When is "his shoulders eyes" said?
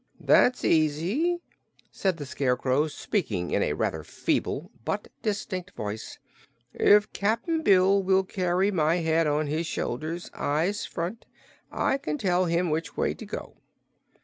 9.45-10.87